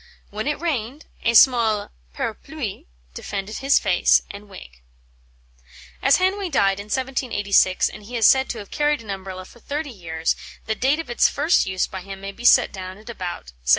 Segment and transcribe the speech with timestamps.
[0.31, 4.81] When it rained, a small parapluie defended his face and wig."
[6.01, 9.59] As Hanway died in 1786, and he is said to have carried an Umbrella for
[9.59, 10.35] thirty years,
[10.65, 13.69] the date of its first use by him may be set down at about 1750.